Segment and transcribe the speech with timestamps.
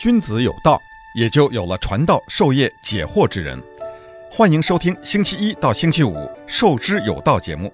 [0.00, 0.80] 君子有道，
[1.14, 3.62] 也就有了传道授业解惑之人。
[4.30, 6.14] 欢迎收听星期一到星期五
[6.46, 7.70] 《授之有道》节目，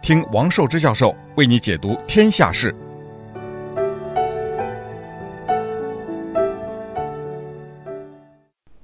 [0.00, 2.72] 听王寿之教授为你解读天下事。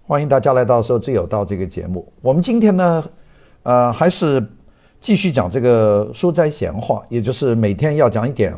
[0.03, 2.13] 欢迎大家来到《授之有道》这个节目。
[2.21, 3.05] 我们今天呢，
[3.63, 4.45] 呃，还是
[5.01, 8.53] 继续讲这个书斋闲话，也就是每天要讲一点。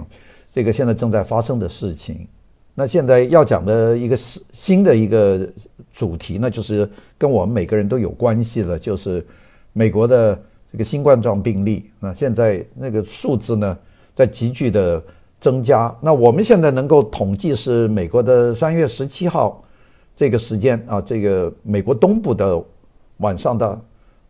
[0.51, 2.27] 这个现在正在发生的事情，
[2.75, 5.49] 那现在要讲的一个新的一个
[5.93, 9.25] 主题呢，就是跟我们每个人都有关系了，就是
[9.73, 10.37] 美国的
[10.73, 13.79] 这个新冠状病例那，现在那个数字呢
[14.13, 15.01] 在急剧的
[15.39, 15.95] 增加。
[16.01, 19.63] 那我们现在能够统计是美国的三月十七号
[20.17, 22.61] 这个时间啊，这个美国东部的
[23.19, 23.81] 晚上的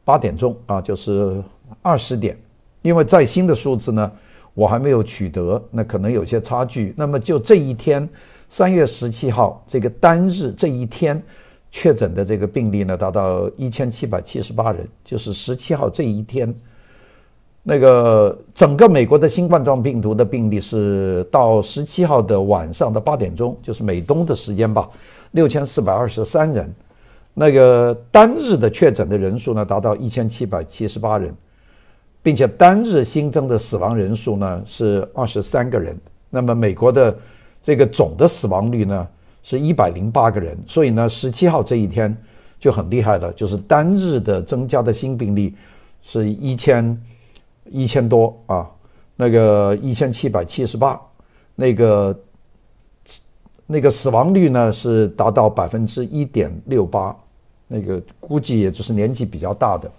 [0.04, 1.42] 八点钟啊，就是
[1.80, 2.38] 二十点，
[2.82, 4.12] 因为再新的数字呢。
[4.56, 6.94] 我还没有取得，那可能有些差距。
[6.96, 8.08] 那么就这一天，
[8.56, 11.20] 三月十七号这个单日这一天
[11.72, 16.54] 确诊的这个病例呢，达到一千七百七十八人，就是十七号这一天，
[17.64, 24.88] 那个整个美国的新冠状病毒的病例是到十七号的晚上的八点钟，就是美东的时间吧，
[25.32, 26.72] 六千四百二十三人，
[27.34, 31.34] 那个单日的确诊的人数呢，达到一千七百七十八人。
[32.22, 35.98] 并且单日新增的死亡人数呢是二十三个人，
[36.30, 37.14] 那么美国的
[37.64, 39.08] 这个总的死亡率呢
[39.42, 42.14] 是一百零八个人，所以呢十七号这一天
[42.60, 45.54] 就很厉害了，就是单日的增加的新病例
[46.02, 47.02] 是一千
[47.70, 48.70] 一千多啊，
[49.16, 51.00] 那个一千七百七十八，
[51.54, 52.20] 那个
[53.66, 57.16] 那个死亡率呢是达到百分之一点六八，
[57.66, 59.90] 那个估计也就是年纪比较大的。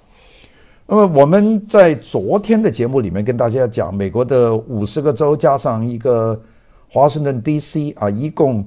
[0.86, 6.40] 那么我们在昨天的节目里面跟大家讲，美国的五十个州加上一个
[6.96, 7.92] 华盛顿 D.C.
[8.00, 8.66] 啊，一共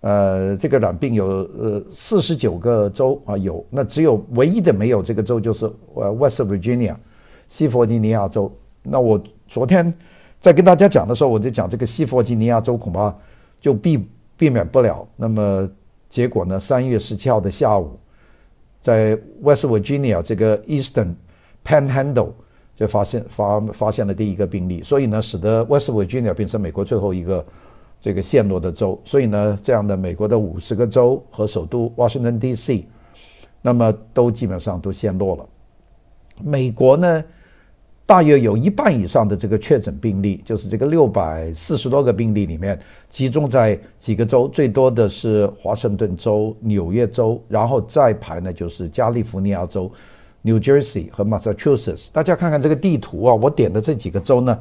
[0.00, 6.96] 呃这个染病有呃四十九个州啊有，那只有唯一的没有这个州就是呃 West Virginia
[7.48, 8.50] 西弗吉尼亚州。
[8.82, 9.94] 那我昨天
[10.40, 13.16] 在跟大家讲的时候，我就讲这个西弗吉尼亚州恐怕
[13.60, 14.04] 就避
[14.36, 15.06] 避免不了。
[15.14, 15.70] 那么
[16.08, 17.96] 结果呢，三月十七号的下午，
[18.80, 21.14] 在 West Virginia 这个 Eastern
[21.64, 22.32] Panhandle
[22.80, 27.44] 就发现发发现了第一个病例，所以呢，使得 West Virginia 变成美国最后一个
[28.00, 28.98] 这个陷落的州。
[29.04, 32.86] 所以呢，这样的美国的五十个州和首都 Washington D.C.，
[33.60, 35.46] 那么都基本上都陷落了。
[36.42, 37.22] 美国呢，
[38.06, 42.80] 大约有一半以上的这个确诊病例，就是这个六百四十多个病例里面，
[43.10, 49.92] 集中在几个州，最多的是华盛顿州、纽约州，然后再排呢就是加利福尼亚州。
[50.42, 54.58] New Jersey 和 Massachusetts，大家看看这个地图啊，我点的这几个州呢，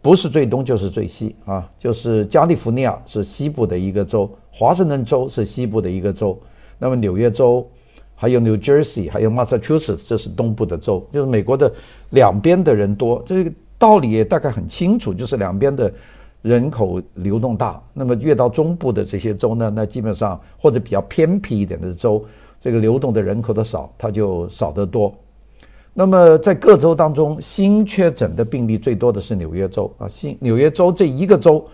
[0.00, 6.38] 不是最东就是最西啊，就是加利福尼亚是西部的一个州，华盛顿州是西部的一个州，
[6.78, 7.68] 那么纽约州
[8.14, 11.72] 还有 New Jersey 还有 Massachusetts 这是东部的州，就是美国的
[12.10, 15.92] 两边的人多，这个道理也大概很清楚，就是两边的
[16.42, 22.24] 人口流动大，那么越到中部的这些州呢，那基本上或者比较偏僻一点的州。
[22.60, 25.14] 这个流动的人口的少，它就少得多。
[25.94, 31.66] 那么在各州当中，新确诊的病例最多的是纽约州啊，新纽约州这一个州，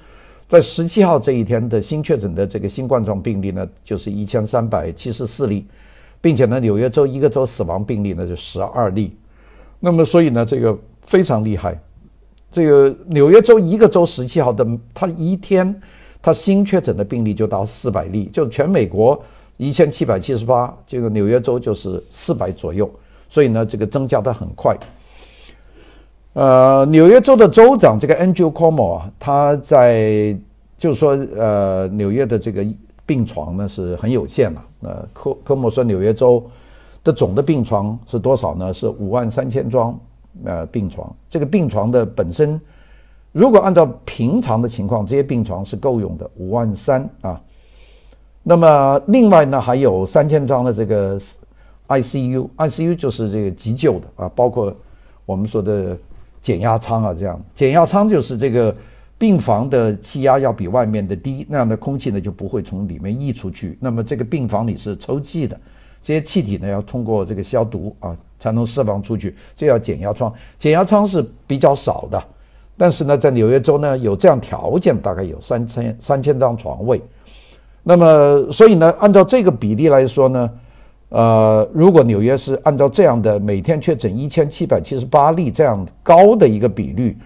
[0.48, 5.66] 在十七号这一天的新确诊的这个新冠状病例呢，就是一千三百七十四例，
[6.22, 9.14] 并且呢，纽约州一个州死亡病例呢就十二例。
[9.78, 11.78] 那么所以呢，这个非常厉害。
[12.50, 15.74] 这个纽约州一个州十七号的，它一天
[16.22, 19.22] 它新确诊的病例就到四百例，就全美国。
[19.56, 22.90] 一千七百七十八，这个纽约州就是四百左右，
[23.30, 24.76] 所以呢，这个增加的很快。
[26.32, 30.36] 呃，纽约州的州长这个 Andrew Cuomo 啊，他在
[30.76, 32.66] 就是说，呃，纽约的这个
[33.06, 34.64] 病床呢是很有限了。
[34.82, 36.44] 呃，科科莫说纽约州
[37.04, 38.74] 的总的病床是多少呢？
[38.74, 39.96] 是五万三千张
[40.44, 41.14] 呃病床。
[41.30, 42.60] 这个病床的本身，
[43.30, 47.40] 如果按照平常的情况，这些病床是够用的，五万三啊。
[48.46, 51.18] 那么另外呢，还有三千张的这个
[51.88, 54.74] ICU，ICU 就是这个急救的啊，包括
[55.24, 55.96] 我们说的
[56.42, 58.76] 减压舱啊，这样减压舱就是这个
[59.16, 63.78] 病房的气压要比外面的低，那样的空气呢就不会从里面溢出去。
[63.80, 65.58] 那么这个病房里是抽气的，
[66.02, 70.30] 这些气体呢要通过这个消毒啊才能释放出去，这叫减压舱。
[70.58, 72.22] 减压舱是比较少的，
[72.76, 77.00] 但是呢，在纽约州呢有这样条件，大概有三千三千张床位。
[77.86, 80.50] 那么，所以呢，按照这个比例来说呢，
[81.10, 87.16] 呃，如果纽约是按照这样的每天确诊一千七百七十八例这样高的一个比率，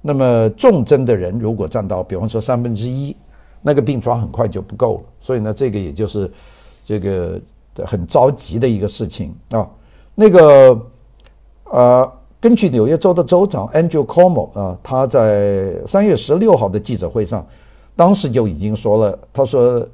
[0.00, 3.14] 那么重症的人如果占到，比方说三分之一，
[3.60, 5.00] 那个病床很快就不够了。
[5.20, 6.30] 所以呢，这个也就是
[6.86, 7.40] 这个
[7.84, 9.68] 很着急的一个事情啊。
[10.14, 10.80] 那个
[11.64, 17.44] 呃，根据纽约州的州长 Andrew Cuomo 啊，他在三月十六号的记者会上，
[17.96, 19.84] 当时就已经说了，他说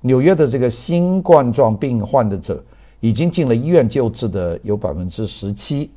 [0.00, 2.62] 纽约的这个新冠状病患的者
[3.00, 5.90] 已经进了医院救治的有百分之十七。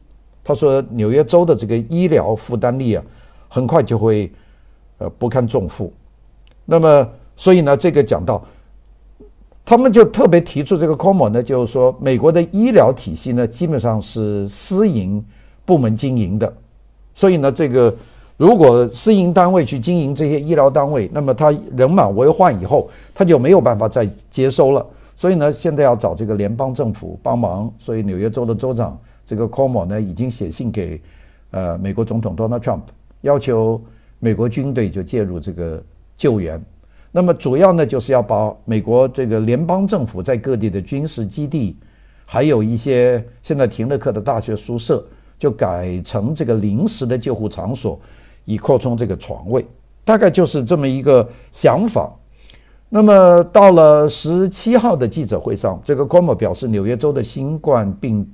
[0.43, 3.03] 他说纽约州的这个医疗负担力啊，
[3.47, 4.29] 很快就会
[4.97, 5.91] 呃不堪重负。
[6.65, 8.43] 那么，所以呢，这个讲到，
[9.63, 15.23] 他们就特别提出这个 Como 呢，就是说美国的医疗体系呢，基本上是私营
[15.63, 16.53] 部门经营的，
[17.15, 17.95] 所以呢，这个
[18.37, 24.85] 如果私营单位去经营这些医疗单位，那么他人满为患以后，他就没有办法再接收了。
[25.15, 27.71] 所以呢，现在要找这个联邦政府帮忙。
[27.79, 31.01] 所以纽约州的州长这个 Cuomo 呢，已经写信给
[31.51, 32.81] 呃美国总统 Donald Trump，
[33.21, 33.81] 要求
[34.19, 35.81] 美国军队就介入这个。
[36.15, 36.61] 救援，
[37.11, 41.75] 那么主要呢，就是要把美国这个联邦政府在各地的军事基地，
[42.23, 45.03] 还有一些现在停了课的大学宿舍，
[45.39, 47.99] 就改成这个临时的救护场所，
[48.45, 49.65] 以扩充这个床位。
[50.05, 52.11] 大概就是这么一个想法。
[52.89, 58.29] 那么到了十七号的记者会上，这个 Cuomo 表示，纽约州的新冠病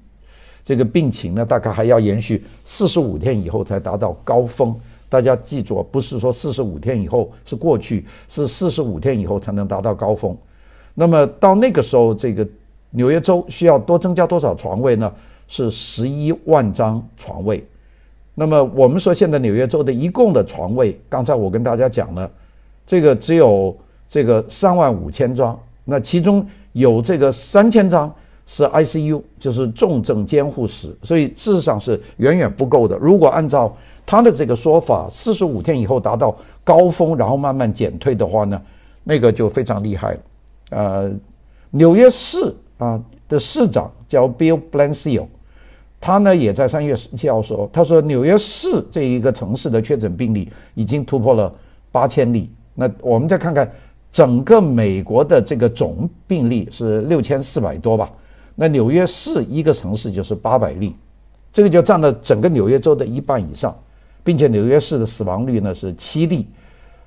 [0.65, 4.75] 这个病情呢，大概还要延续四十五天以后才达到高峰。
[5.07, 10.37] 大家记住，不是说四十五天以后是过去，是四十五天以后才能达到高峰。
[10.93, 12.45] 那么到那个时候，这个
[12.91, 15.11] 纽约州需要多增加多少床位呢？
[15.47, 17.65] 是十一万张床位。
[18.39, 22.31] 那么我们说，现在纽约州的一共的床位，刚才我跟大家讲了，
[22.87, 23.75] 这个只有
[24.07, 28.09] 这个三万五千张，那其中有这个三千张
[28.47, 32.97] 是 ICU，就是重症监护室，所以事实上是远远不够的。
[32.99, 33.75] 如果按照
[34.05, 36.33] 他的这个说法，四十五天以后达到
[36.63, 38.61] 高峰，然后慢慢减退的话呢，
[39.03, 40.19] 那个就非常厉害了。
[40.69, 41.11] 呃，
[41.71, 42.97] 纽约市啊
[43.27, 45.25] 的市长叫 Bill Blasio，
[45.99, 51.53] 他呢也在三月十七号说，他说纽约市这一个城市的确诊病例已经突破了
[51.91, 52.49] 八千例。
[52.73, 53.69] 那我们再看看
[54.11, 58.09] 整个美国的这个总病例是六千四百多吧？
[58.55, 60.95] 那纽约市一个城市就是八百例，
[61.51, 63.75] 这个就占了整个纽约州的一半以上。
[64.21, 66.45] 并且纽约市的死亡率呢是七例，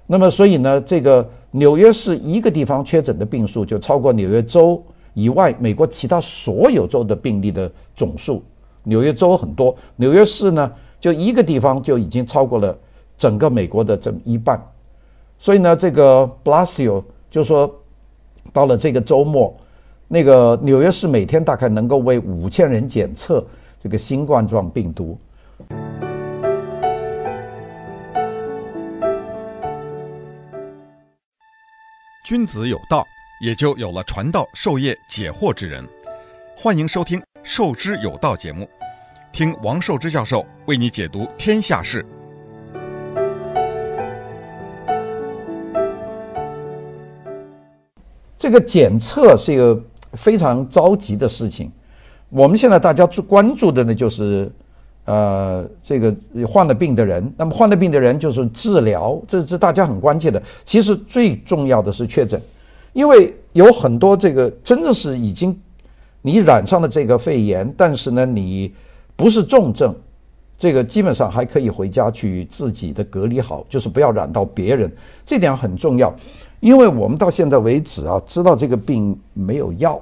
[0.06, 8.42] 那么所以呢，这个纽约市一个地方确诊的病数就超过纽约州以外美国其他所有州的病例的总数。
[8.84, 12.76] 纽约州很多，纽约市呢就一个地方就已经超过了
[13.16, 14.60] 整个美国的这么一半。
[15.38, 17.72] 所以呢，这个 Blasio 就说，
[18.52, 19.54] 到了这个周末，
[20.06, 23.44] 那个纽约市每天大概能够为五千人检测
[23.82, 25.18] 这个新冠状病毒。
[32.24, 33.04] 君子有道，
[33.44, 35.84] 也就有了传道授业解惑之人。
[36.56, 38.68] 欢迎收听《受之有道》节目，
[39.32, 42.06] 听王寿之教授为你解读天下事。
[48.36, 49.80] 这个检测是一个
[50.12, 51.70] 非常着急的事情。
[52.28, 54.50] 我们现在大家最关注的呢，就是。
[55.04, 56.14] 呃，这个
[56.46, 60.40] 患了病的人，那么患了病的人就是治疗，这是大家很关切的。
[60.64, 62.40] 其实最重要的是确诊，
[62.92, 65.60] 因为有很多这个真的是已经
[66.22, 68.72] 你染上了这个肺炎，但是呢，你
[69.16, 69.94] 不是重症，
[70.56, 74.90] 这个基本上还可以回家去自己的隔离好，就是不要染到别人，
[75.24, 76.14] 这点很重要。
[76.60, 80.00] 因为我们到现在为止啊，知道这个病没有药，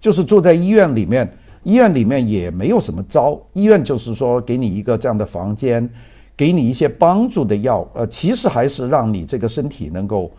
[0.00, 1.30] 就是住在医院里面。
[1.64, 5.86] 医院里面也没有什么招，医院就是说给你一个这样的房间，
[6.34, 10.30] 给你一些帮助的药，呃，其实还是让你这个身体能够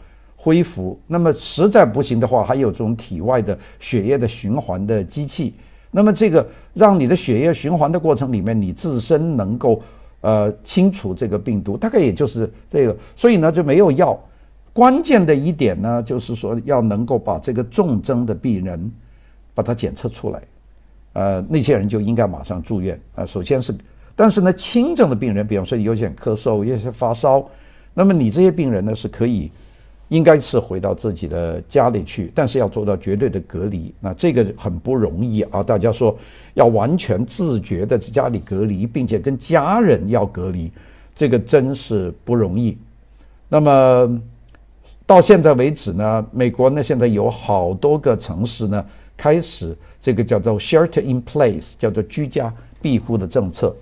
[0.41, 0.98] 恢复。
[1.05, 5.53] 那么实在不行的话，还有这种体外的血液的循环的机器。
[5.91, 9.81] 那么这个让你的血液循环的过程里面，你自身能够
[10.22, 12.96] 呃清除这个病毒，大概也就是这个。
[13.17, 14.17] 所以呢就没有药。
[14.72, 18.91] 关键的一点呢，就是说要能够把这个重症的病人
[19.53, 20.41] 把它检测出来。
[21.13, 23.25] 呃，那些人就应该马上住院啊。
[23.25, 23.75] 首先是，
[24.15, 27.43] 但是呢，轻症的病人，比方说有些咳嗽、有些发烧，
[27.96, 29.51] 那么你这些病人呢是可以，
[30.10, 33.94] 应该是回到自己的家里去，但是要做到绝对的隔离。
[34.00, 35.63] 那这个很不容易啊。
[35.63, 36.16] 大家说
[36.54, 40.72] 要完全自觉的在家里隔离，并且跟家人要隔离，
[41.16, 42.78] 这个真是不容易。
[43.48, 44.22] 那么
[45.06, 48.86] 到现在为止呢，美国呢现在有好多个城市呢
[49.16, 49.75] 开始。
[50.01, 52.51] 这个叫做 shelter in place，叫做居家
[52.82, 53.75] 庇护的政策。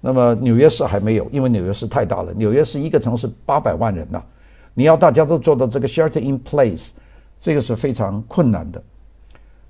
[0.00, 2.32] 那么纽约市还没有，因为纽约市太大了。
[2.32, 4.22] 纽约市一个城市八百万人呢，
[4.78, 6.90] 你要大家都做到这个 shelter in place，
[7.36, 8.80] 这个是非常困难的。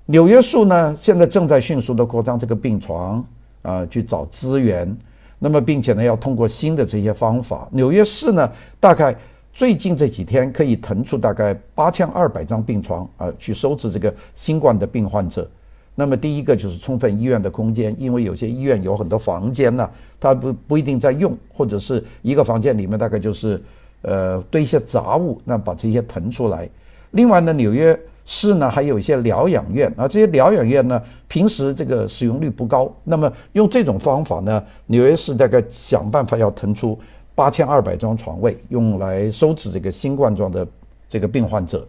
[0.05, 3.25] 纽约市呢，现在正在迅速的扩张这个病床
[3.63, 4.95] 啊、去找资源。
[5.39, 8.47] 那么，并且呢，要通过新的这些方法，纽约市呢，
[8.79, 9.15] 大概
[9.51, 15.49] 最近这几天可以腾出大概八千二百张病床啊、去收治这个新冠的病患者。
[15.95, 19.89] 那么，第一个就是充分医院的空间，因为有些医院有很多房间呢，
[20.19, 23.59] 它不不一定在用，或者是一个房间里面大概就是
[24.01, 26.69] 呃堆一些杂物，那把这些腾出来。
[27.11, 27.99] 另外呢，纽约。
[28.31, 32.87] 市呢，还有一些疗养院啊，这些疗养院呢，平时这个使用率不高。
[33.03, 36.95] 那么用这种方法呢，纽约市大概想办法要腾出
[37.33, 40.67] 八千二百张床位，用来收治这个新冠状的
[41.07, 41.87] 这个病患者。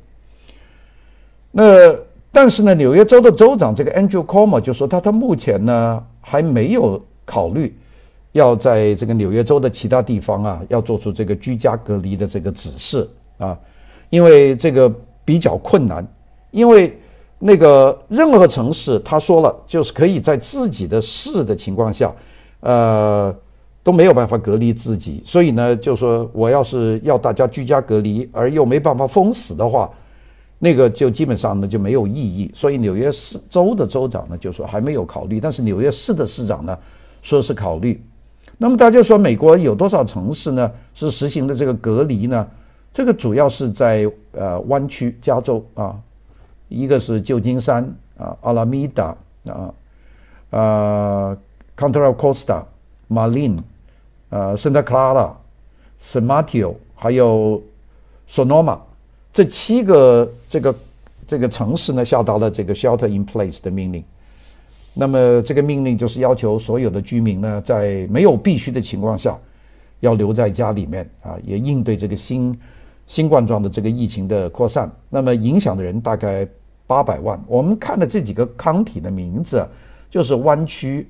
[1.51, 1.95] 那
[2.33, 7.77] 但是呢，纽约州的州长这个 Andrew Cuomo 就说他他目前呢还没有考虑
[8.33, 13.09] 要在这个纽约州的其他地方啊要做出这个居家隔离的这个指示
[13.39, 13.59] 啊，
[14.09, 14.93] 因为这个
[15.25, 16.07] 比较困难。
[16.53, 16.99] 因为
[17.39, 22.13] 那个任何城市，他说了，就是可以在自己的市的情况下，
[22.59, 23.33] 呃，
[23.85, 25.23] 都没有办法隔离自己。
[25.25, 29.89] 所以呢，就说我要是要大家居家隔离，而又没办法封死的话，
[30.59, 32.51] 那个就基本上呢就没有意义。
[32.53, 36.77] 所以纽约市州的州长呢就说还没有考虑，但是纽约市的市长呢
[37.23, 38.03] 说是考虑。
[38.63, 42.47] 那么大家说美国有多少城市呢是实行的这个隔离呢？
[42.93, 45.99] 这个主要是在呃湾区，加州啊。
[46.69, 47.83] 一个是旧金山
[48.19, 49.73] 啊，阿拉米达啊，
[50.51, 51.39] 呃
[51.75, 52.63] ，Contra Costa、
[53.09, 53.59] Marlin、
[54.29, 55.31] 呃，Santa Clara、
[55.99, 57.63] San Mateo，还有
[58.29, 58.79] Sonoma，
[59.33, 60.75] 这七个这个
[61.27, 64.05] 这个城市呢，下达了这个 Shelter in Place 的命令。
[64.95, 69.39] 那么这个命令就是要求所有的居民呢，在没有必须的情况下，
[70.01, 72.59] 要留在家里面啊，也应对这个新
[73.07, 74.91] 新冠状的这个疫情的扩散。
[75.09, 76.47] 那么影响的人大概。
[76.87, 79.65] 八百万，我们看的这几个 county 的名字，
[80.11, 81.07] 就是湾区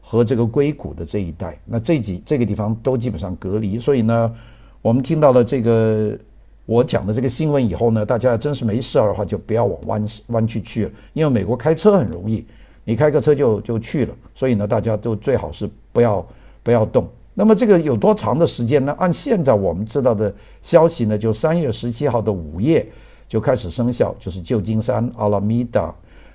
[0.00, 1.56] 和这个硅谷的这一带。
[1.64, 4.34] 那这几这个地方都基本上隔离，所以呢，
[4.80, 6.18] 我们听到了这个
[6.66, 12.44] 我讲的这个新闻以后呢，大家真是没事儿的话，就不要往湾湾区去了，因为美国开车很容易，
[12.84, 14.14] 你开个车就就去了。
[14.34, 16.26] 所以呢，大家都最好是不要
[16.62, 17.08] 不要动。
[17.34, 18.94] 那么这个有多长的时间呢？
[18.98, 22.86] 按现在我们知道的消息呢，就三月十七号的午夜。
[23.28, 25.94] 就开始生效，就是旧金山、阿拉米达、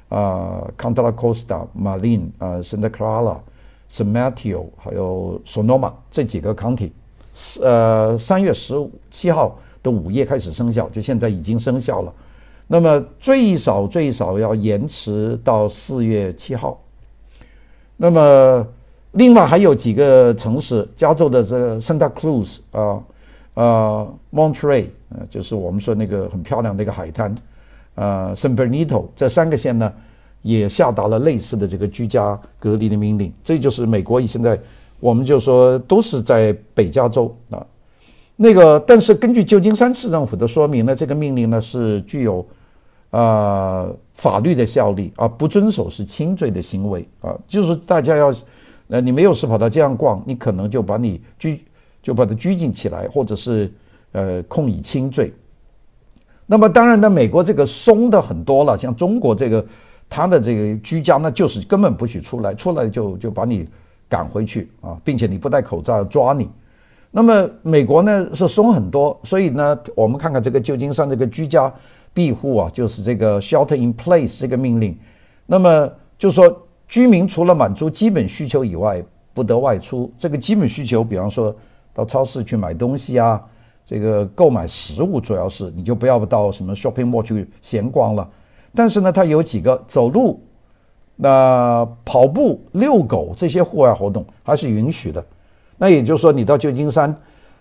[0.09, 3.37] 啊、Contra Costa、Marin、啊、Santa Clara、
[3.93, 6.89] San Mateo，还有 Sonoma 这几个 county，
[7.61, 8.73] 呃，三月十
[9.11, 12.11] 七号的午夜开始生效，就现在已经生效了。
[12.67, 16.79] 那么最少最少要延迟到四月七号。
[17.95, 18.67] 那么
[19.13, 23.01] 另外还有几个城市，加州的这个 Santa Cruz 啊。
[23.59, 27.33] 呃，Monterey，呃，就是我们说那个很漂亮的一个海滩，
[27.95, 29.91] 呃，San Bernito 这三个县呢，
[30.43, 33.33] 也下达了类似的这个居家隔离的命令。
[33.43, 34.59] 这就是美国现在，
[34.99, 37.65] 我们就说都是在北加州啊。
[38.35, 42.45] 那个，但是根据旧金山市政府的说明呢，这个命令呢是具有、
[43.11, 47.35] 呃、法律的效力啊，不遵守是轻罪的行为啊。
[47.47, 48.33] 就是大家要，
[48.87, 51.61] 呃，你没有事跑到街上逛，你可能就把你拘。
[51.99, 53.69] 就把他拘禁起来，或者是
[54.13, 55.33] 呃控以轻罪。
[56.45, 59.65] 那么当然呢，美国这个松的很多了，像中国这个，
[60.07, 63.67] 他的这个居家呢就是根本不许出来，出来就就把你
[64.07, 66.47] 赶回去啊，并且你不戴口罩抓你。
[67.11, 71.73] 那么美国呢是松很多，所以呢，我们看看这个旧金山这个居家
[72.17, 74.97] 庇护啊，就是这个 shelter in place 这个命令。
[75.45, 76.43] 那么就说
[76.87, 79.03] 居民除了满足基本需求以外，
[79.35, 80.11] 不得外出。
[80.17, 81.55] 这个基本需求，比方说。
[81.97, 83.43] 到超市去买东西啊，
[83.83, 88.29] 这个购买食物主要是你就不要到什么 shopping mall 去闲逛了。
[88.75, 90.39] 但是呢，它有几个走路、
[91.15, 95.25] 那、跑步、遛狗这些户外活动还是允许的。
[95.75, 97.09] 那也就是说，你到旧金山、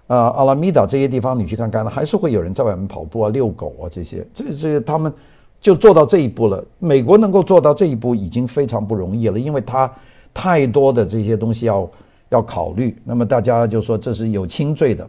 [0.06, 4.26] 呃、阿拉米达这些地方，你去看看，还是会有人在外面跑步啊、遛狗啊这些。
[4.34, 5.12] 这这他们
[5.60, 6.64] 就做到这一步了。
[6.78, 9.90] 美国能够做到这一步已经非常不容易了，因为它
[10.32, 11.88] 太多的这些东西要。
[12.30, 15.08] 要考虑，那么大家就说这是有轻罪的。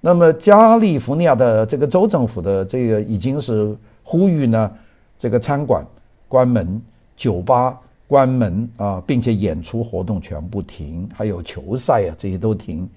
[0.00, 4.70] 那么加利福尼亚的这个州政府的这个已经是呼吁呢，
[5.18, 5.84] 这个餐馆
[6.28, 6.80] 关门、
[7.16, 12.88] 酒吧关门啊，并且演出活动全部停，还有球赛啊这些都停，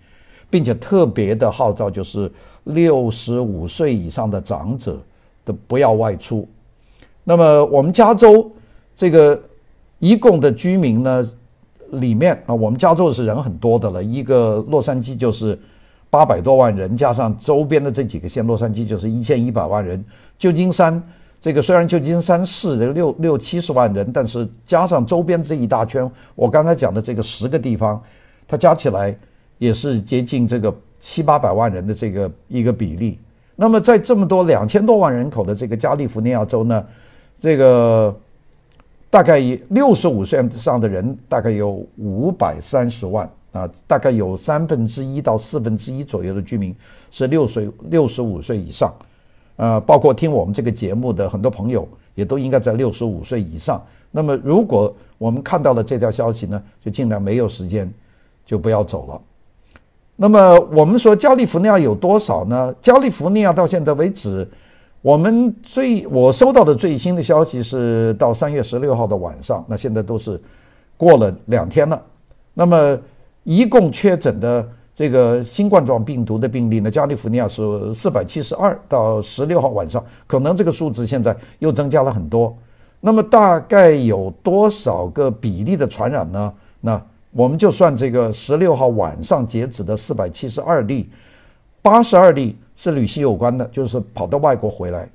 [0.51, 2.31] 并且特别的号召就是
[2.65, 4.99] 六十五岁以上的长者
[5.43, 6.47] 都不要外出。
[7.23, 8.51] 那么我们加州
[8.95, 9.41] 这个
[9.97, 11.27] 一共的居民呢？
[11.95, 15.59] 里面啊，我们加州是人很多的了，一个洛杉矶就是
[16.09, 20.01] 八百多万人，加上周边的这几个县，洛杉矶就是一千一百万人，
[20.39, 21.03] 旧金山
[21.41, 28.01] 这个虽然旧金山市的六六七十万人，但是加上周边这一大圈，我刚才讲的这个十个地方，
[28.47, 29.13] 它加起来
[29.61, 33.19] 也是接近这个七八百万人的这个一个比例。
[33.55, 36.83] 那么在这么多两千多万人口的这个加利福尼亚州呢，
[37.37, 38.15] 这个
[39.07, 39.39] 大概
[39.69, 46.75] 六十五岁以上的人大概有五百三十万啊，大概有三分之一到四分之一左右的居民
[47.11, 48.91] 是六岁六十五岁以上。
[49.57, 53.79] 呃，包括听我们这个节目的很多朋友，也都应该在六十五岁以上。
[54.09, 57.87] 那么，如果我们看到了这条消息呢，就尽量没有时间，
[58.43, 59.21] 就不要走了。
[60.21, 62.71] 那么，我们说加利福尼亚有多少呢？
[62.79, 64.47] 加利福尼亚到现在为止，
[65.01, 70.39] 我们最我收到的最新的消息是到三月十六号的晚上，那现在都是
[70.95, 71.99] 过了两天了。
[72.53, 72.95] 那么，
[73.45, 74.63] 一共确诊的。
[74.93, 82.55] 这个新冠状病毒的病例呢，加利福尼亚是四百七十二，到十六号晚上，可能这个数字现在又增加了很多。
[82.99, 86.53] 那么大概有多少个比例的传染呢？
[86.81, 87.01] 那
[87.31, 91.09] 我们就算这个十六号晚上截止的四百七十二例，
[91.81, 95.09] 八十二例是旅行有关的，就是跑到外国回来。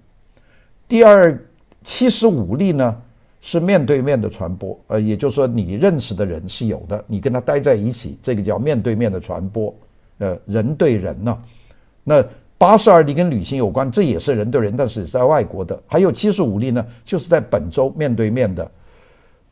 [0.88, 1.38] 第二
[1.82, 2.96] 七十五例呢，
[3.40, 9.74] 是面对面的传播，呃，也就是说你认识的人是有的，你跟他待在一起，这个叫面对面的传播，
[10.18, 11.36] 呃，人对人呢、
[12.02, 12.24] 那
[12.58, 15.78] 八十二例跟旅行有关，这也是人对人，但是是在外国的。
[15.86, 18.70] 还有七十五例呢，就是在本周面对面的。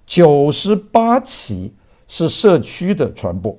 [0.06, 1.72] 九十八起
[2.08, 3.58] 是社区的传播。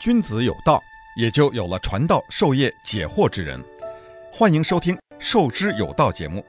[0.00, 0.82] 君子有道。
[1.18, 3.60] 也就有了传道授业解惑之人。
[4.32, 6.44] 欢迎收听《授之有道》节目，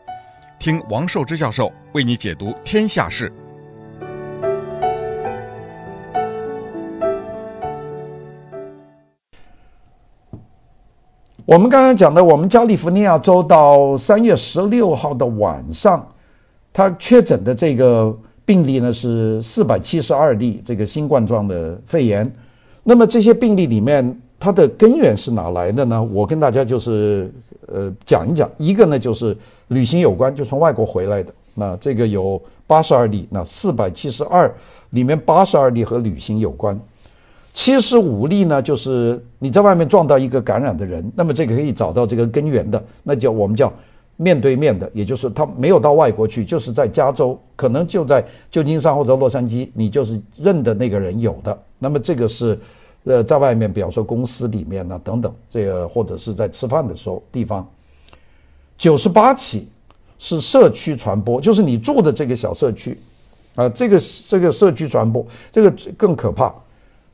[0.59, 3.33] 听王寿之教授为你解读天下事。
[11.49, 16.07] 我们刚刚讲的，我们加利福尼亚州到三月十六号的晚上，
[16.71, 22.31] 他确诊的这个病例呢是四百七十二例，这个新冠状的肺炎。
[22.83, 26.03] 那么这些病例里面，它的根源是哪来的呢？
[26.13, 27.33] 我跟大家就是
[27.65, 29.35] 呃讲一讲，一个呢就是
[29.69, 31.33] 旅行有关，就从外国回来的。
[31.55, 34.53] 那这个有八十二例，那四百七十二
[34.91, 36.79] 里面八十二例和旅行有关，
[37.59, 43.69] 七十五例呢就是你在外面撞到一个感染的人，那么这个可以找到这个根源的，那叫我们叫
[44.15, 52.57] 面对面的，也就是他没有到外国去，就是在加州，可能就在旧金山或者洛杉矶，你就是认的那个人有的，那么这个是。
[53.05, 57.67] 呃，在外面，比方说公司里面呢，等等，这个或者是在吃饭的时候地方，
[58.77, 59.69] 九十八起
[60.17, 62.99] 是社区传播，就是你住的这个小社区，
[63.55, 66.53] 啊，这个这个社区传播，这个更可怕。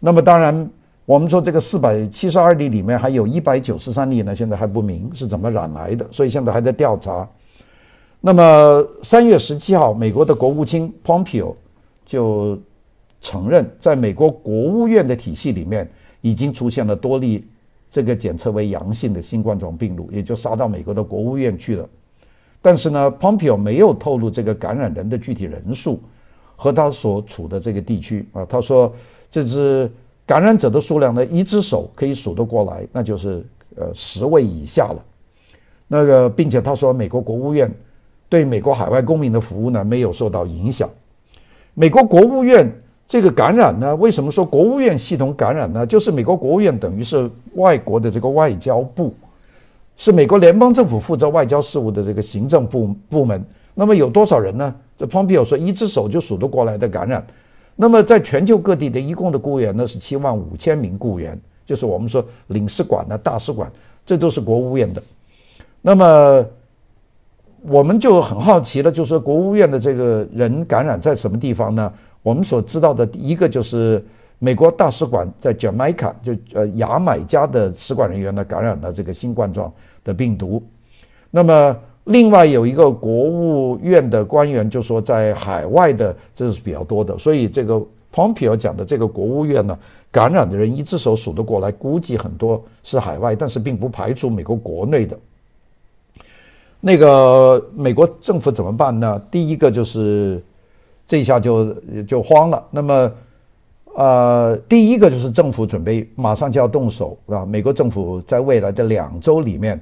[0.05, 0.69] 那么当然，
[1.05, 7.27] 我们说这个四百七十二例里面还有一百九十三例呢，现在还不明是怎么染来的，所以现在还在调查。
[8.21, 11.55] 那么三月十七号，美国的国务卿 Pompeo
[12.05, 12.57] 就。
[13.21, 15.89] 承认，在美国国务院的体系里面，
[16.21, 17.43] 已经出现了多例
[17.89, 21.89] 这个检测为阳性的新冠状病毒，也就杀到美国的国务院去了。
[22.61, 25.99] 但是呢，Pompeo 没有透露这个感染人的具体人数
[26.55, 28.45] 和他所处的这个地区啊。
[28.47, 28.93] 他说，
[29.35, 29.91] 这只
[30.25, 33.45] 感染者的数量呢，一只手可以数得过来，那就是
[33.75, 35.03] 呃十位以下了。
[35.89, 37.69] 那个，并且他说，美国国务院
[38.29, 40.89] 对美国海外公民的服务呢，没有受到影响。
[41.73, 42.71] 美国国务院。
[43.07, 43.95] 这个感染呢？
[43.97, 45.85] 为什么说国务院系统感染呢？
[45.85, 49.13] 就是美国国务院等于是外国的这个外交部，
[49.95, 53.45] 是美国联邦政府负责外交事务的这个行政部部门。
[53.75, 54.73] 那么有多少人呢？
[54.97, 57.23] 这 Pompeo 说一只手就数得过来的感染。
[57.75, 63.71] 那么在全球各地的一共的雇员呢是七万五千名雇员，就是我们说领事馆呢、大使馆，
[64.05, 65.03] 这都是国务院的。
[65.81, 66.45] 那么
[67.61, 71.91] 我们就很好奇了，就是国务院的这个人感染在什么地方呢？
[72.23, 74.03] 我们所知道的一个就是
[74.39, 79.71] 美国大使馆在 Jamaica，就呃牙买加的使馆人员呢感染了这个新冠状
[80.03, 80.63] 的病毒。
[81.29, 87.79] 那么另外有一个国务院的官员就说，在海外的这是比较多的，所以这个
[88.13, 89.77] Pompeo 讲的这个国务院呢
[90.11, 95.15] 感染的人一只手数得过来，估计很多是海外，但是并不排除美国国内的。
[96.79, 99.21] 那个美国政府怎么办呢？
[99.29, 100.41] 第一个就是。
[101.07, 101.71] 这下就
[102.07, 102.65] 就慌了。
[102.71, 103.11] 那么，
[103.93, 107.45] 呃，第一个就是政府准备马上就要动手，是吧？
[107.45, 109.79] 美国政府在未来的两周里面，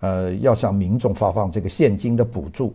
[0.00, 2.74] 呃，要向民众发放这个现金的补助。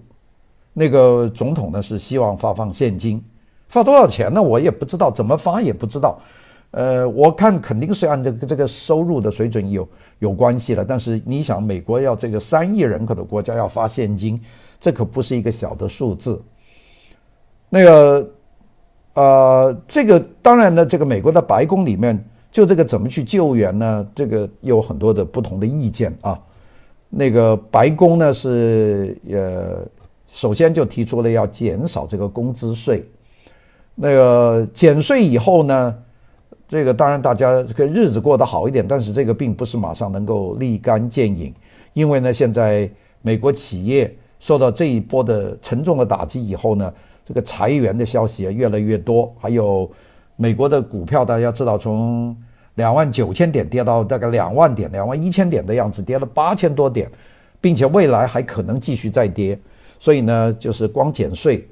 [0.74, 3.24] 那个总统呢是希望发放现金，
[3.70, 4.42] 发多少钱呢？
[4.42, 6.20] 我也不知道，怎么发也不知道。
[6.72, 10.84] 呃，我看肯定是按这个这个收入的水准有有关系了。
[10.84, 14.42] 但是你想，美国要这个三亿人口的国家要发现金，
[14.82, 16.42] 这可不是一个小的数字。
[17.70, 18.30] 那个，
[19.14, 24.08] 呃，这个当然呢，这个美国的白宫里面就这个怎么去救援呢？
[24.16, 26.40] 这个有很多的不同的意见啊。
[27.16, 29.86] 那个白宫呢是呃，
[30.28, 33.06] 首先就提出了要减少这个工资税。
[33.94, 35.96] 那个减税以后呢，
[36.68, 41.54] 这个当然大家这个日子过得好一点，但是这个并不是马上能够立竿见影，
[41.94, 42.90] 因为呢，现在
[43.22, 46.92] 美国企业受到这一波的沉重的打击以后呢，
[47.24, 49.88] 这个裁员的消息啊越来越多，还有
[50.36, 52.36] 美国的股票，大家知道从
[52.76, 57.10] 两万九千点跌到大概两万点、两万一千点的样子，跌了八千多点，
[57.62, 59.60] 并且未来还可能继续再跌，
[60.00, 61.68] 所以呢，就是光减税。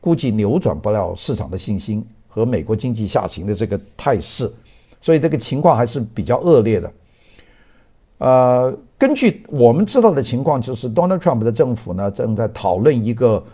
[0.00, 4.50] 估计扭转不了市场的信心和美国经济下行的这个态势，
[5.02, 6.92] 所以这个情况还是比较恶劣的。
[8.18, 13.44] 呃，根据我们知道的情况，就是 Donald Trump 的政府呢正在讨论一个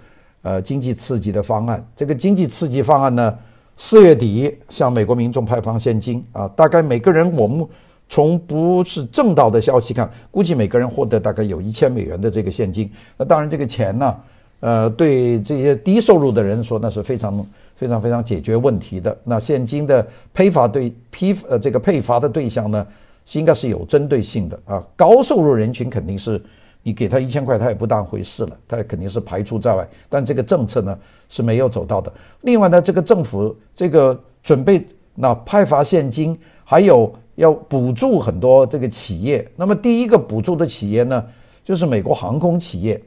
[0.43, 1.83] 呃经济刺激的方案。
[1.97, 3.39] 这个经济刺激方案呢，
[3.77, 7.67] 四月底向美国民众派发现金啊，大概每个人我们
[8.09, 12.91] 从不是正道的消息看，估计每个人获得大概有一千美元的这个现金。
[13.17, 14.17] 那当然这个钱呢。
[14.61, 19.15] 呃，对这些低收入的人说，那是非常非常非常解决问题的。
[19.23, 22.87] 那现金的配发对批呃这个配发的对象呢，
[23.27, 24.83] 是应该是有针对性的啊。
[24.97, 26.41] 高收入人群肯定是
[26.83, 29.87] 你给他一千块，他也不当回事了，他肯定是排除在外。
[30.09, 32.13] 但这个政策呢是没有走到的。
[32.43, 39.47] 另外呢，这个政府这个准备那派发现金，还有要补助很多这个企业。
[39.57, 41.25] 那么第一个补助的企业呢，
[41.65, 43.01] 就是美国航空企业。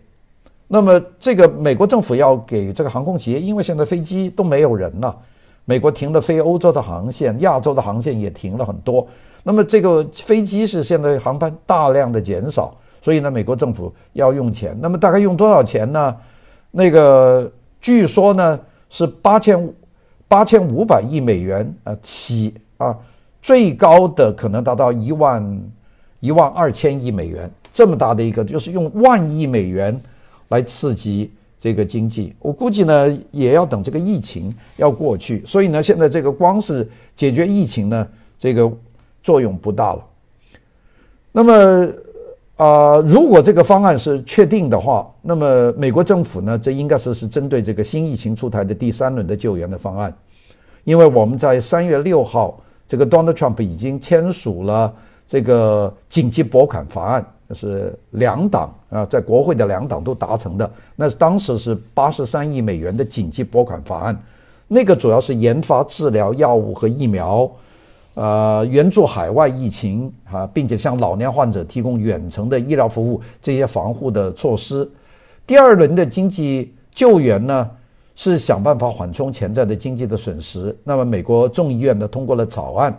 [0.70, 5.18] 那么，这个美国政府要给这个航空企业，因为现在飞机都没有人了，
[5.64, 9.08] 美国停了飞欧洲的航线，亚洲的航线也停了很多。
[9.44, 14.78] 那么，这个飞机是现在航班大量的减少，所以呢，美国政府要用钱。
[14.82, 16.14] 那么，大概用多少钱呢？
[16.70, 17.50] 那个
[17.88, 19.74] 据说呢是八千
[20.28, 22.94] 八千五百亿美元啊起啊，
[23.42, 25.62] 最高的可能达到一万
[26.20, 29.98] 一万二千亿美元，这么大的一个，就是用万亿美元。
[30.50, 38.06] 来刺激这个经济，我估计呢也要等这个疫情要过去，所以呢现在这个光是解决疫情呢，
[38.38, 38.70] 这个
[39.24, 40.06] 作用不大了。
[41.32, 41.88] 那么
[42.58, 50.14] 啊、如果这个方案是确定的话，那么美国政府呢，这应该是是针对这个新疫情出台的第三轮的救援的方案，
[50.84, 54.94] 因为我们在三月六号，这个 Donald Trump 已经签署了
[55.28, 57.26] 这个紧急拨款法案。
[57.56, 60.70] 是两党啊，在国会的两党都达成的。
[60.98, 64.22] 那当时是八十三亿美元的紧急拨款法案，
[64.68, 67.50] 那个主要是研发治疗药物和疫苗，
[68.18, 74.90] 呃，援助海外疫情啊，并且向老年患者提供远程的医疗服务这些防护的措施。
[75.46, 77.70] 第二轮的经济救援呢，
[78.16, 80.76] 是想办法缓冲潜在的经济的损失。
[80.84, 82.92] 那么美国众议院呢通过了草案，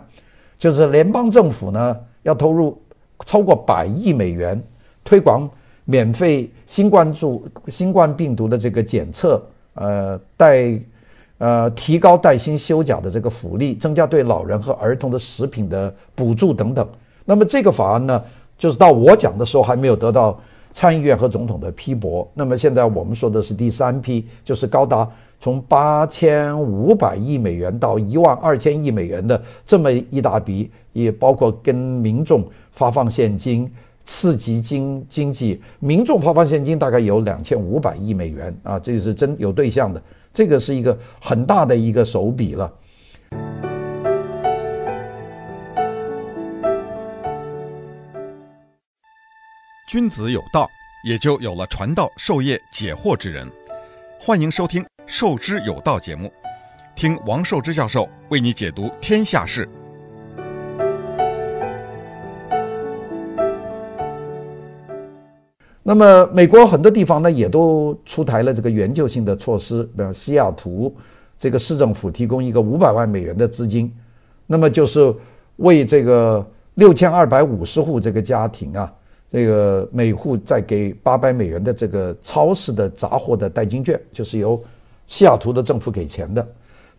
[0.57, 2.81] 就是联邦政府呢要投入。
[3.25, 4.63] 超过百亿美元
[5.03, 5.45] 推广
[5.83, 10.71] 免费新冠注新冠病毒的这个检测，呃，带
[11.39, 16.87] 呃提高带薪休假的这个福利，增加对老人和儿童的食品的补助等等。
[17.25, 18.23] 那么这个法案呢，
[18.57, 20.39] 就是到我讲的时候还没有得到
[20.71, 22.29] 参议院和总统的批驳。
[22.35, 25.09] 那么现在我们说的是第三批，就是高达
[25.41, 32.43] 从八千五百亿美元到一万二千亿美元的这么一大笔，也包括跟民众。
[32.71, 33.69] 发放现金
[34.05, 40.01] 刺激经经济，民众发放现金大概有两千五百亿美元啊，这个是真有对象的，
[40.33, 42.73] 这个是一个很大的一个手笔了。
[49.87, 50.67] 君子有道，
[51.03, 53.47] 也就有了传道授业解惑之人。
[54.19, 56.31] 欢迎收听《授之有道》节目，
[56.95, 59.67] 听王寿之教授为你解读天下事。
[65.89, 69.81] 那么，美国很多地方呢，也都出台了这个援救性的措施。
[69.97, 70.95] 比如西雅图，
[71.35, 73.91] 这个市政府提供一个五百万美元的资金，
[74.45, 75.11] 那么就是
[75.55, 78.93] 为这个六千二百五十户这个家庭啊，
[79.31, 84.63] 这个每户再给八百美元的这个超市的杂货的代金券，就是由
[85.07, 86.47] 西雅图的政府给钱的。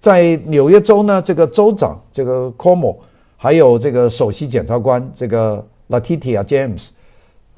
[0.01, 2.97] 在纽约州呢，这个州长这个 Cuomo，
[3.37, 6.89] 还有这个首席检察官这个 Latitia James。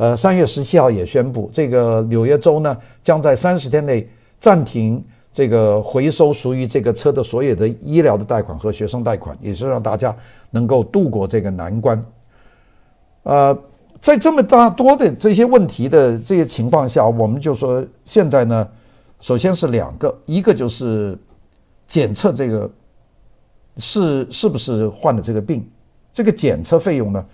[0.03, 4.05] 呃，三月十七号也宣布，这个纽约州呢将在三十天内
[4.41, 5.01] 暂停
[5.33, 10.13] 这个回收属于这个车的所有的医疗的贷款和学生贷款，也是让大家
[10.51, 12.05] 能够度过这个难关。
[13.23, 13.57] 呃，
[14.01, 18.69] 在这么大多的这些问题的这些情况下，我们就说现在呢，
[19.21, 21.17] 首先是两个，一个就是
[21.87, 22.69] 检测这个
[23.77, 25.65] 是是不是患了这个病，
[26.13, 27.25] 这个检测费用呢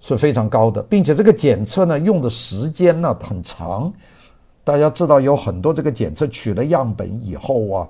[0.00, 3.92] 是非常高的，并且这个检测呢用的时间呢很长。
[4.64, 7.88] 大家知道有很多这个检测取了样本以后啊，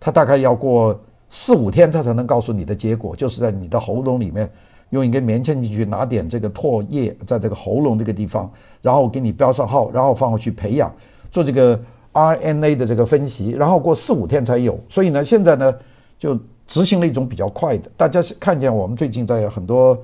[0.00, 0.98] 它大概要过
[1.28, 4.50] 四五天，它才能告诉你的结果，就是在你的喉咙里面
[4.88, 10.90] 用一根棉签进去，拿点这个唾液在这个喉咙这个地方，然后给你标上号，然后放回去培养
[11.30, 11.78] 做这个
[12.14, 14.80] RNA 的这个分析，然后过四五天才有。
[14.88, 15.74] 所以呢，现在呢
[16.18, 17.90] 就执行了一种比较快的。
[17.98, 19.96] 大家看见我们最近在很多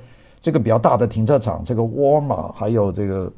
[0.45, 3.33] 这个比较大的停车场，这个沃尔玛还有这个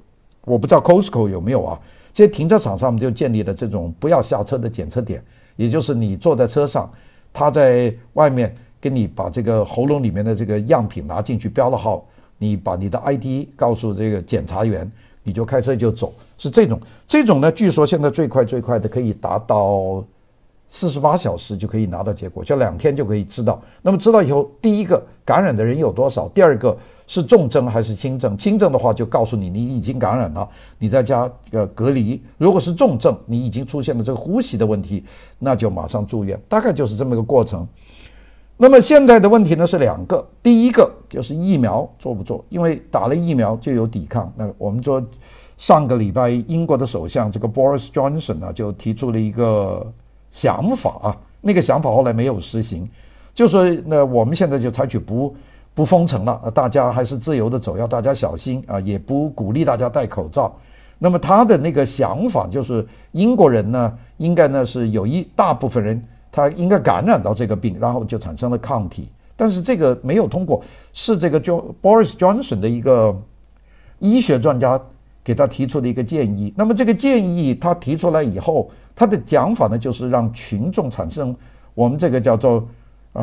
[0.44, 1.78] 我不知道 Costco 有没有啊？
[2.12, 5.22] 这些停车场上，面就建立了这种不要下车的检测点，
[5.54, 6.90] 也就是你坐在车上，
[7.32, 12.04] 他在外面给你把这个喉咙里面的这个样品拿进去标了号，
[12.38, 14.90] 你把你的 ID 告诉这个检查员，
[15.22, 16.80] 你就开车就走，是这种。
[17.06, 20.04] 这种呢，据说现在最快最快的可以达到
[20.68, 23.60] 四十八小时就可以拿到结果，就两天就可以知道。
[23.82, 26.76] 那么知道以后，第一个感染的人有多少，第二个。
[27.08, 28.36] 是重症还是轻症？
[28.36, 32.20] 轻症的话就告诉你你已经感染了，你在家呃隔离。
[32.36, 35.04] 如果是重症，你已经出现了这个呼吸的问题，
[35.38, 36.36] 那就马上住院。
[36.48, 37.64] 大概就是这么个过程。
[38.56, 42.44] 那么现在的问题呢是两个，第一个就是疫苗做不做？
[42.48, 44.32] 因为打了疫苗就有抵抗。
[44.36, 45.00] 那我们说
[45.56, 49.86] 上个礼拜英国的首相这个 Boris Johnson 呢就提出了一个
[50.36, 52.86] 想法啊，那个想法后来没有实行，
[53.34, 55.34] 就说那我们现在就采取不。
[55.76, 58.80] 不封城了，大家还是自由的走，要大家小心啊！
[58.80, 60.50] 也不鼓励大家戴口罩。
[60.98, 69.06] 那么他的那个想法就是，英国人呢，应该呢是有一大部分人他应该感染到这个病，然后就产生了抗体。
[69.36, 70.62] 但是这个没有通过，
[70.94, 73.14] 是这个 Jo Boris Johnson 的一个
[73.98, 74.80] 医学专家
[75.26, 76.54] 给他提出的一个建议。
[76.56, 81.34] 那么这个建议他提出来以后，他的讲法呢就是让群众产生
[81.74, 82.66] 我们这个叫做。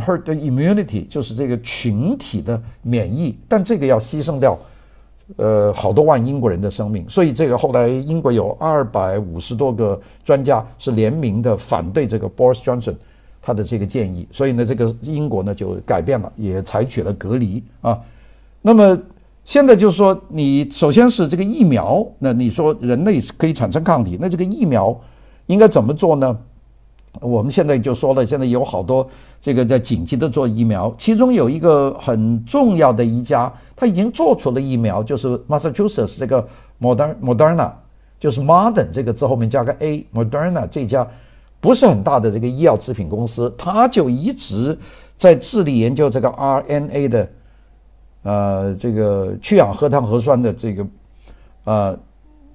[0.08, 4.58] herd immunity 就是这个群体的免疫，但这个要牺牲掉，
[5.36, 12.96] 呃，好多万英国人的生命，所以这个后来英国有二百五十多个专家是联名的反对这个 Boris Johnson
[13.40, 18.02] 他的这个建议，所以呢，这个英国呢就改变了，也采取了隔离啊。
[18.64, 18.98] 那么
[19.46, 24.98] 现在就是说，你首先是这个疫苗，那你说人类可以产生抗体，那这个疫苗
[25.48, 26.38] 应该怎么做呢？
[27.22, 29.08] 我们现在就说了，现在有好多
[29.40, 36.48] 这个在紧急的做疫苗，其中有一个很重要的一家，他已经做出了疫苗，就是 Massachusetts 这个
[36.82, 37.72] Moderna Moderna，
[38.20, 41.08] 就是 Modern 这个字后面加个 A，Moderna 这家
[41.60, 44.76] 不是很大的这个医药制品公司，他就一直
[45.18, 47.30] 在致力研究这个 RNA 的，
[48.24, 50.88] 呃，这个去氧核糖核酸的这个，
[51.66, 52.00] 呃，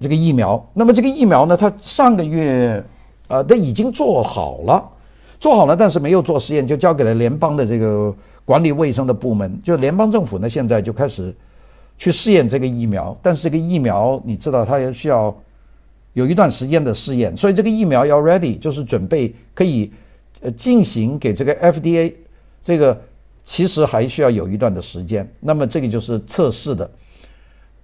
[0.01, 0.63] 这个疫苗。
[0.73, 2.83] 那么这个疫苗呢，它上个月。
[3.31, 4.83] 呃，都已经做好了，
[5.39, 8.11] 做好了，但是没有做实验，就交给了联邦的这个
[8.43, 9.55] 管理卫生的部门。
[9.63, 11.31] 就联邦政府呢，现在就开始
[11.95, 13.15] 去试验这个疫苗。
[13.21, 15.31] 但是这个疫苗，你知道，它也需要
[16.13, 19.91] 有一段时间的试验，所以这个疫苗要 ready，就是准备可以
[20.41, 22.11] 呃进行给这个 FDA，
[22.63, 22.99] 这个
[23.49, 25.27] 其实还需要有一段的时间。
[25.39, 26.87] 那么这个就是测试的。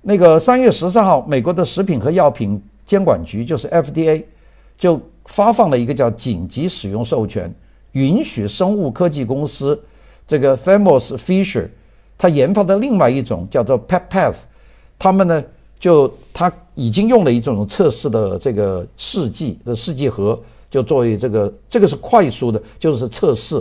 [0.03, 4.23] 那个三月十三号，美国的食品和药品监管局就是 FDA
[4.77, 5.01] 就。
[5.27, 7.51] 发放了一个叫紧急使用授权，
[7.93, 9.81] 允许生物科技公司
[10.27, 11.67] 这个 Thermo Fisher，
[12.15, 14.35] 他研发的另外一种叫做 PepPath，
[14.99, 15.43] 他们呢
[15.79, 23.59] 就他已经用了一种测试的这个试剂的试剂盒，就作为这个这个是快速的，就是测试。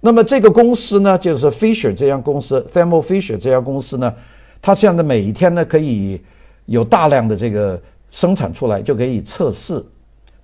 [0.00, 4.12] 那么这个公司呢，就是 Fisher 这家公司，Thermo Fisher 这家公司呢，
[4.60, 6.20] 它现在每一天呢可以
[6.66, 7.80] 有大量的这个
[8.10, 9.84] 生产出来，就可以测试。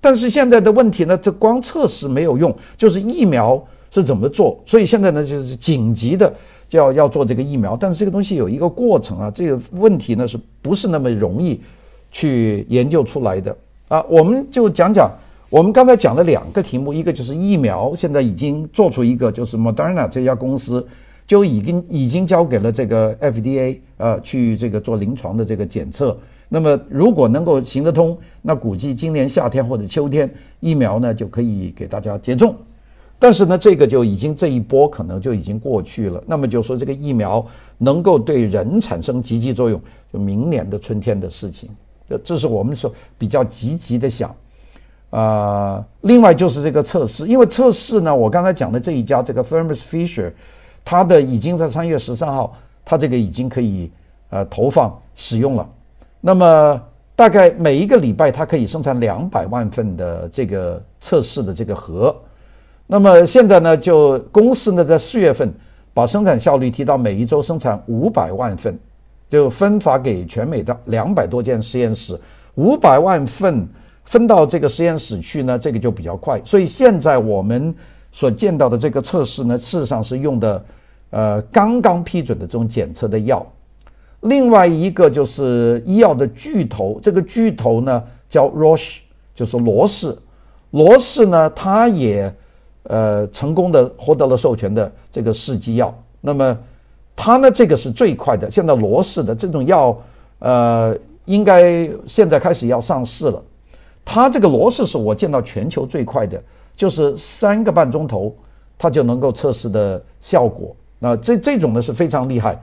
[0.01, 4.61] 但是现在的问题呢，这光测试没有用，就是疫苗是怎么做？
[4.67, 6.33] 所以现在呢，就是紧急的
[6.69, 7.77] 就要要做这个疫苗。
[7.77, 11.61] 但是这个东西有一个过程啊，这个问题呢，是不是那么容易
[12.11, 13.57] 去研究出来的
[13.89, 14.05] 啊？
[14.09, 15.09] 我们就讲讲，
[15.53, 20.83] 我们刚才讲了两个题目，一个就是疫苗，现在已经做出一个，就是 Moderna 这家公司
[21.27, 26.17] 就已经已经交给了这个 FDA 呃，去这个做临床的这个检测。
[26.49, 32.57] 那么，如果能够行得通，那估计今年夏天或者秋天，疫苗呢就可以给大家接种。
[33.19, 36.25] 但是呢，这个就已经这一波可能就已经过去了。
[36.27, 39.79] 那么就说这个疫苗能够对人产生积极作用，
[40.11, 41.69] 就明年的春天的事情。
[42.09, 44.35] 这这是我们说比较积极的想。
[45.13, 50.33] 呃，另外就是这个测试，因为测试呢，我刚才讲的这一家这个 Thermo Fisher，
[50.83, 53.93] 它的已经在三月十三号，它这个已经可以
[54.31, 55.69] 呃投放使用了。
[56.19, 56.83] 那么
[57.15, 62.17] 大概每一个礼拜，它可以生产两百万份的这个测试的这个盒。
[62.87, 65.53] 那么现在呢，就公司呢在四月份
[65.93, 68.79] 把生产效率提到每一周生产五百万份，
[69.29, 72.19] 就分发给全美的两百多间实验室，
[72.55, 73.69] 五百万份
[74.05, 76.41] 分到这个实验室去呢，这个就比较快。
[76.45, 77.75] 所以现在我们
[78.13, 80.65] 所见到的这个测试呢，事实上是用的
[81.11, 83.47] 呃刚刚批准的这种检测的药。
[84.21, 88.99] 另外一个就是医药的巨头，这个巨头呢叫 Roche，
[89.35, 90.17] 就是罗氏，
[90.71, 92.33] 罗氏呢它也。
[92.87, 96.59] 呃，成功的获得了授权的这个试剂药，那么
[97.15, 98.51] 它呢，这个是最快的。
[98.51, 99.97] 现在罗氏的这种药，
[100.41, 100.93] 呃，
[101.25, 103.41] 应该现在开始要上市了。
[104.05, 106.43] 它这个罗氏是我见到全球最快的，
[106.77, 108.35] 就是三个半钟头，
[108.79, 110.75] 它就能够测试的效果。
[110.99, 112.61] 那这这种呢是非常厉害。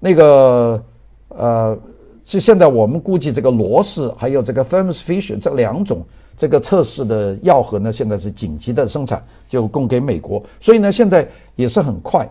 [0.00, 0.82] 那个
[1.28, 1.78] 呃，
[2.24, 6.04] 是现在我们估计这个罗氏还有这个 Thermo Fisher 这两种。
[6.40, 12.28] 这个测试的药盒呢，现在是紧急的生产，就供给美国，所以呢，现在也是很快，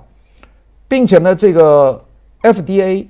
[0.88, 2.02] 并且呢，这个
[2.42, 3.06] FDA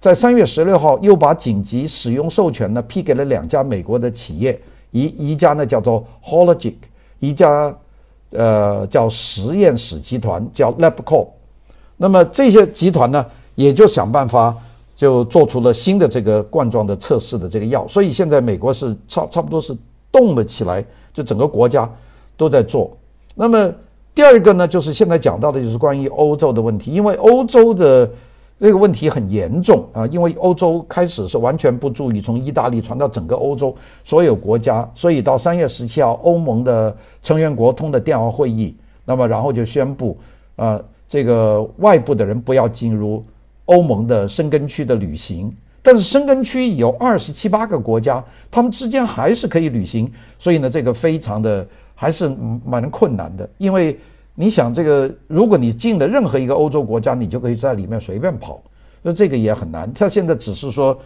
[0.00, 4.56] 在三月十六号又把紧急使用授权呢批给了两家美国的企业，
[5.04, 6.74] 一一家呢叫做 Hologic，
[7.20, 7.74] 一家
[8.30, 11.28] 呃叫实验室集团叫 LabCorp，
[11.96, 14.56] 那么这些集团呢也就想办法
[14.94, 19.76] 就做出了新的这个冠状的测试的这个药，所以现在美国是差差不多是。
[20.12, 20.82] 动了起来，
[21.12, 21.86] 就整个国家
[22.38, 22.96] 都在做。
[23.34, 23.70] 那么
[24.14, 28.08] 第二个呢，就是现在讲到的，就是关于欧洲的问题，因为欧洲的
[28.58, 40.16] 这个问题很严重啊，因为欧洲开始是完全不注意，从意大利传到整个欧洲所有国家，所以到三月十七号，欧盟的成员国通的电话会议，那么然后就宣布，
[40.56, 43.22] 啊，这个外部的人不要进入
[43.66, 45.54] 欧盟的申根区的旅行。
[45.82, 51.64] 但是申根区有二十七八个国家，他们之间还是可以旅行，所以呢，这个非常的
[51.94, 53.48] 还是蛮困难的。
[53.58, 53.96] 因为
[54.38, 58.60] 你想，这个如果你进了任何一个欧洲国家，你就可以在里面随便跑，
[59.00, 59.90] 那这个也很难。
[59.94, 60.96] 他现在只是说，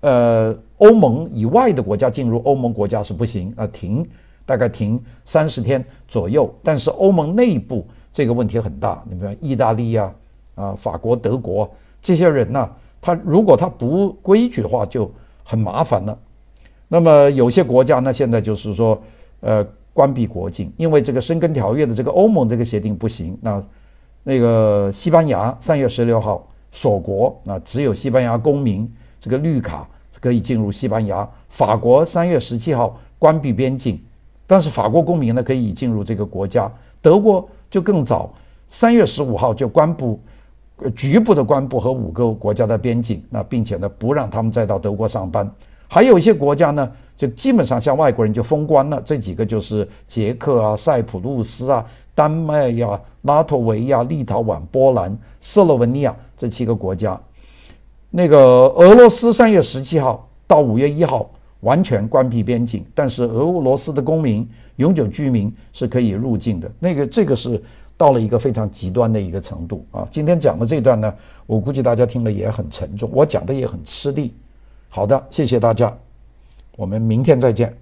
[0.00, 4.04] 呃，欧盟以外的国家进入欧盟国家是不行啊，停
[4.44, 6.52] 大概停三十天左右。
[6.64, 10.12] 但是欧盟内部这个问题很大，你比如意大利呀、
[10.56, 11.70] 啊、法国、德国
[12.02, 12.68] 这些人呢、
[13.00, 15.08] 他如果他不规矩的话，就
[15.44, 16.18] 很麻烦了。
[16.88, 19.00] 那么有些国家呢，现在就是说，
[19.42, 23.36] 呃，关闭国境，因为这个申根条约的这个欧盟这个协定不行。
[23.40, 23.62] 那
[24.22, 29.88] 那个西班牙三月十六号锁国，那只有西班牙公民这个绿卡
[30.20, 31.28] 可以进入西班牙。
[31.48, 34.00] 法国三月十七号关闭边境，
[34.46, 36.70] 但是法国公民呢可以进入这个国家。
[37.02, 38.32] 德国就更早，
[38.68, 40.18] 三月十五号就关闭。
[40.96, 45.46] 局部的关闭和五个国家的边境，那并且呢不让他们再到德国上班，
[45.92, 49.02] 还有一些国家呢就基本上向外国人就封关了。
[49.04, 57.20] 这几个就是捷克啊、塞浦路斯啊、丹麦呀、拉脱维亚、立陶宛、波兰、斯洛文尼亚这七个国家。
[58.08, 61.28] 那个俄罗斯三月十七号到五月一号
[61.60, 66.70] 完全关闭边境，但是俄罗斯的公民、永久居民是可以入境的。
[66.78, 67.60] 那个这个是。
[68.00, 70.08] 到了一个非常极端的一个程度啊！
[70.10, 71.14] 今天讲的这段呢，
[71.46, 74.32] 我估计大家听了也很沉重，我讲的也很吃力。
[74.92, 75.96] 好的，谢谢大家，
[76.76, 77.79] 我们明天再见。